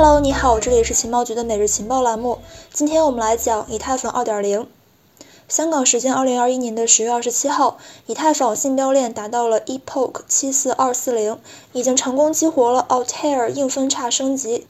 [0.00, 2.38] Hello，你好，这里是情报局的每日情报栏目。
[2.72, 4.66] 今天我们来讲以太坊2.0。
[5.48, 11.38] 香港时间2021年的十月二十七号，以太坊信标链达到了 Epoch 74240，
[11.72, 14.68] 已经成功激活了 Altair 硬分叉升级。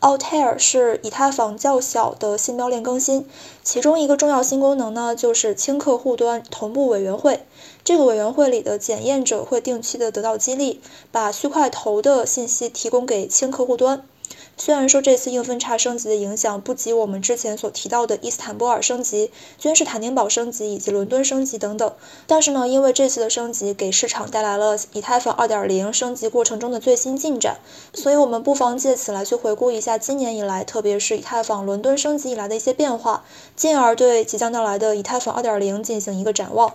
[0.00, 3.28] Altair 是以太坊较小的信标链更新，
[3.64, 7.44] 其中一个重要新功能呢，就是轻客户端同步委员会。
[7.82, 10.80] 这个委员会里的检验者会定期的得到激励，
[11.10, 14.04] 把区块头的信息提供给轻客户端。
[14.62, 21.90] 虽然说这次硬分叉升级的影响不及我们之前所提到的伊斯坦布尔升级、君士坦丁堡升级以及伦敦升级等等，
[22.26, 27.56] 但是呢，因为这次的升级给市场带来了以太坊2.0升级过程中的最新进展，
[27.94, 33.24] 所以我们不妨借此来去回顾一下今年以来，特别是以太坊伦敦升级以来的一些变化，
[33.56, 36.74] 进而对即将到来的以太坊2.0进行一个展望。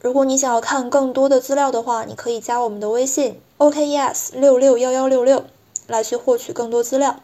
[0.00, 5.44] 如果你想要看更多的资料的话，你可以加我们的微信 OKES 六六幺幺六六。
[5.86, 7.20] 来去获取更多资料。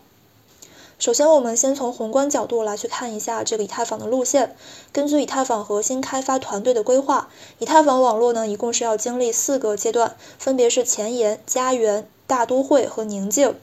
[0.98, 4.54] 首先，我们先从宏观角度来去看一下这个以太坊的路线。
[4.92, 7.28] 根据以太坊核心开发团队的规划，
[7.58, 13.56] 以太坊网络呢一共是要经历四个阶段，分别是前沿、家园、大都会和宁静。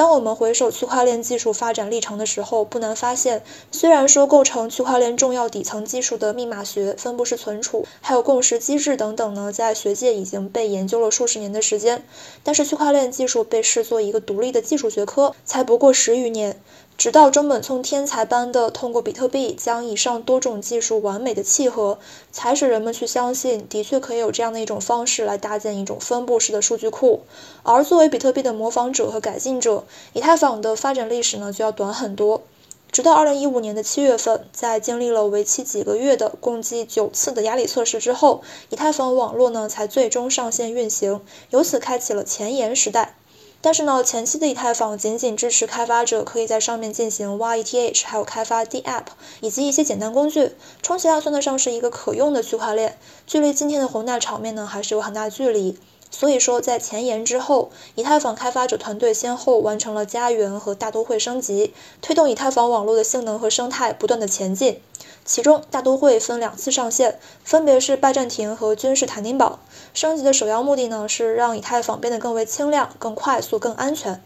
[0.00, 12.02] 当我们回首区块链技术发展历程的时候，不难发现，虽然说构成区块链重要底层技术的密码学、分布式存储，还有共识机制等等呢，在学界已经被研究了数十年的时间，
[12.42, 16.58] 但是区块链技术被视作一个独立的技术学科，才不过十余年。
[17.00, 21.98] 直到中本聪天才般的通过比特币将以上多种技术完美的契合，
[22.30, 27.22] 才使人们去相信，的确可以有这样的一种方式来搭建一种分布式的数据库。
[27.62, 32.42] 而作为比特币的模仿者和改进者，以太坊的发展历史呢就要短很多。
[32.92, 43.14] 直到二零一五年的七月份，在经历了为期几个月的共计九次的压力测试之后，以太坊网络呢才最终上线运行，由此开启了前沿时代。
[43.62, 49.04] 但是呢，前期的以太坊仅仅支持开发者可以在上面进行挖 ETH，还有开发 DApp
[49.40, 52.96] 以及一些简单工具，充其量算得上是一个可用的区块链。
[53.26, 55.78] 距离今天的宏大场面呢，还是有很大距离。
[56.10, 61.72] 所以说，在前沿之后，以太坊开发者团队先后完成了家园和大都会升级，
[62.02, 64.80] 推动以太坊网络的性能和生态不断的前进。
[65.24, 69.60] 其中，大都会分两次上线，分别是拜占庭和君士坦丁堡。
[69.94, 74.22] 升级的首要目的呢，是让以太坊变得更为轻量、更快速、更安全。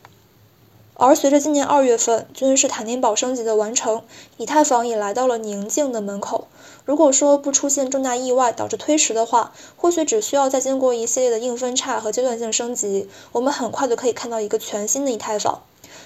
[0.97, 4.03] 而随着今年二月份君士坦丁堡升级的完成，
[4.37, 6.47] 以太坊也来到了宁静的门口。
[6.84, 15.62] 如果说不出现重大意外导致推迟的话，或许只需要再经过一系列的硬分叉和阶段性升级，我们很快就可以看到一个全新的以太坊。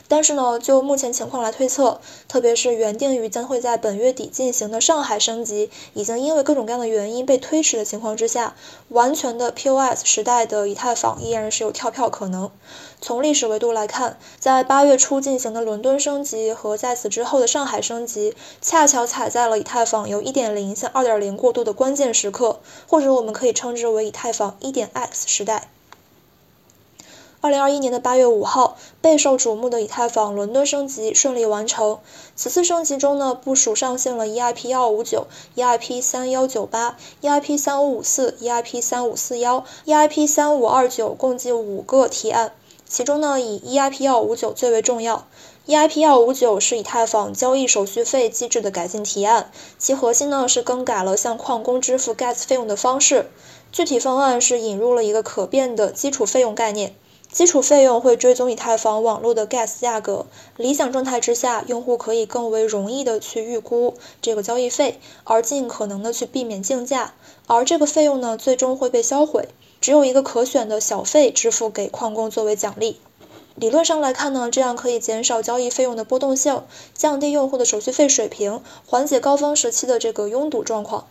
[0.08, 8.56] 但是呢，就目前情况来推测，特别是原定于将会在本月底进行的上海升级，已经因为各种各样的原因被推迟的情况之下，
[8.88, 12.50] 完全的 POS 时代的以太坊依然是有跳票可能。
[13.00, 25.68] 从历史维度来看，在八月初进行的伦敦升级和在此之后的上海升级，恰巧踩在了以太坊由1.0向2.0过渡的关键时刻，或者我们可以称之为以太坊 1.x 时代。
[27.40, 32.00] 二零二一年的八月五号，备受瞩目的以太坊伦敦升级顺利完成。
[32.34, 42.52] 此次升级中呢，部署上线了 EIP 幺五九、EIP 三幺九八、EIP 三五五四、EIP 三五四幺、EIP 三五二九，共计五个提案。
[42.88, 45.24] 其中呢，以 EIP 幺五九最为重要。
[45.68, 53.30] EIP 幺五九是以太坊交易手续费机制的改进提案，其核心呢是更改了向矿工支付 Gas 费用的方式。
[53.70, 56.96] 具体方案是引入了一个可变的基础费用概念。
[57.30, 67.14] 基础费用会追踪以太坊网络的 gas 价格，理想状态之下，用户可以更为容易的去预估这个交易费，而尽可能的去避免竞价，
[67.46, 69.48] 而这个费用呢，最终会被销毁，
[69.80, 72.98] 只有一个可选的小费支付给矿工作为奖励。
[73.54, 76.62] 理论上来看呢，这样可以减少交易费用的波动性，
[76.94, 81.06] 降低用户的手续费水平，缓解高峰时期的这个拥堵状况。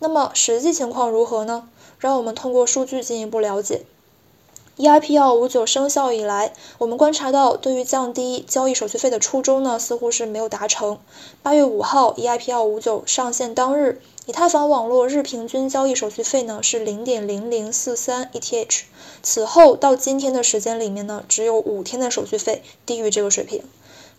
[0.00, 1.68] 那么实际情况如何呢？
[1.98, 3.82] 让我们通过数据进一步了解。
[4.78, 10.98] EIP 幺五九生效以来，我们观察到，对于降低交易手续费的初衷呢，似乎是没有达成。
[11.42, 18.82] 八月五号，EIP 幺五九上线当日，以太坊网络日平均交易手续费呢是零点零零四三 ETH。
[19.22, 23.62] 此后到今天的时间里面呢，只有五天的手续费低于这个水平。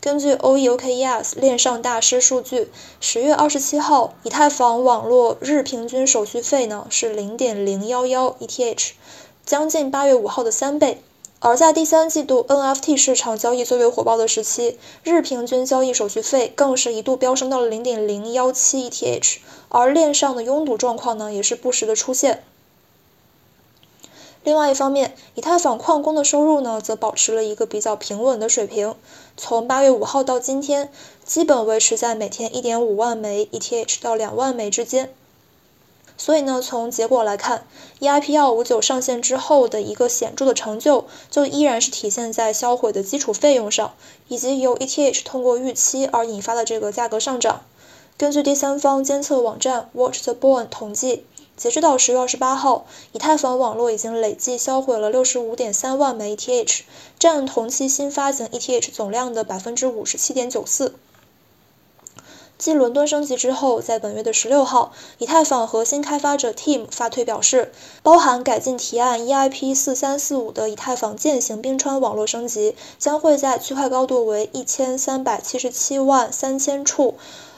[0.02, 8.92] 根据 OKES 链上大师数据，十月二十七号，以太坊网络日平均手续费呢是零点零幺幺 ETH。
[9.48, 11.02] 将近八月五号的三倍，
[11.40, 19.38] 而在第三季度 NFT 市场交易最为火爆的时期，日平均交易手续费更是一度飙升到了零点零幺七 ETH，
[19.70, 22.44] 而链上的拥堵状况呢，也是不时的出现。
[24.44, 28.96] 另外一方面，以太坊矿工的收入呢，则保持了一个比较平稳的水平，
[29.38, 30.92] 从八月五号到今天，
[31.24, 35.14] 基本维持在每天一点五万枚 ETH 到两万枚之间。
[36.18, 37.66] 所以呢，从结果来看
[38.00, 43.94] ，EIP 幺五九上线之后的一个显著的成就，就依然是体现在销毁的基础费用上，
[44.28, 47.62] 以及由 ETH 通过预期而引发的这个价格上涨。
[48.18, 51.26] 根据第三方监测网站 Watch the Bone 统计。
[51.56, 56.82] 截止到十月二十八号，以太坊网络已经累计销毁了六十五点三万枚 ETH，
[57.18, 60.94] 占同期新发行 ETH 总量的百分之五十七点九四。
[62.58, 67.72] 继伦敦升级之后，在本月的十六号，以太坊核心开发者 Team 发推表示，
[68.02, 77.16] 包含改进提案 EIP 四三四五的以太坊践行冰川网络升级，将会在区块高度为一千三百七十七万三千处，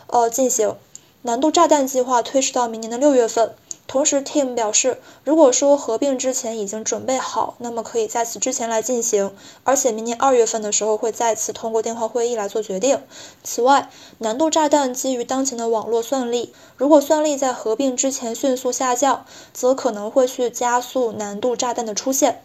[0.07, 0.75] 呃进行，
[1.21, 3.53] 难度炸弹计划推迟到明年的六月份。
[3.89, 9.33] 同时，Team 表示，如果说合并之前已经准备好，那么可以在此之前来进行，
[9.63, 13.01] 而且明年二月份的时候会再次通过电话会议来做决定。
[13.43, 13.89] 此外，
[14.19, 22.43] 难度炸弹基于当前的网络算力，如果算力在合并之前迅速下降，则可能会去加速难度炸弹的出现。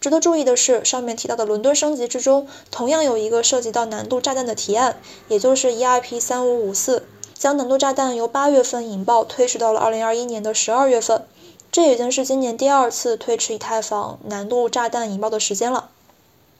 [0.00, 7.06] 值得注意的是，上面提到的伦敦升级之中，同样有一个涉及到难度炸弹的提案，也就是 EIP 三五五四。
[7.40, 11.24] 将难度炸弹由八月份引爆推迟到了二零二一年的十二月份，
[11.72, 15.88] 这已经是今年第二次推迟以太坊难度炸弹引爆的时间了。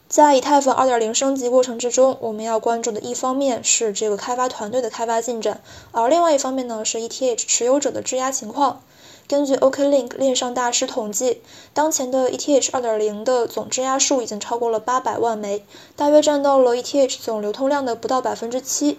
[0.09, 5.61] 在以太坊二点零升级过程之中，我们要关注的一方面是这个开发团队的开发进展，
[5.93, 8.81] 而另外一方面呢是 ETH 持有者的质押情况。
[9.29, 11.43] 根据 OKLink 链上大师统计，
[11.75, 15.63] 当前的 ETH 二点零的总质押数已经超过了八百万枚，
[15.95, 18.99] 大约占到了 ETH 总流通量的不到百分之七。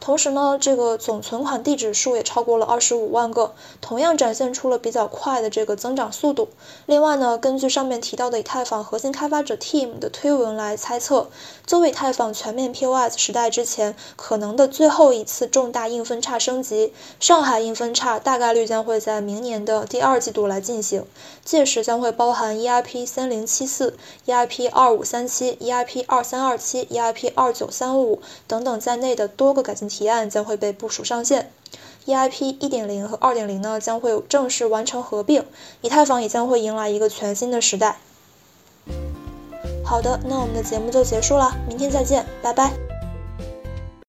[0.00, 6.48] 同时呢，这个总存款地址数也超过了二十五万个，同样展现出了比较快的这个增长速度。
[6.86, 11.28] 另外呢，根据上面提到的以太坊核心开发者 Team 的推文来猜测，
[11.66, 21.04] 作为以太坊全面 POS 时代之前可能的最后一次重大硬分叉升级，上海硬分叉大概率将会在明年的第二季度来进行，
[21.44, 29.87] 届时将会包含 EIP 三零七四、EIP 二五三七、EIP 二三二七、EIP 二九三五等等在内的多个改进。
[29.88, 31.50] 提案将会被部署上线
[32.06, 35.44] ，EIP 一点零和二点零呢将会正式完成合并，
[35.80, 37.98] 以太坊也将会迎来一个全新的时代。
[39.84, 42.87] 好的，那我们的节目就结束了，明天再见，拜拜。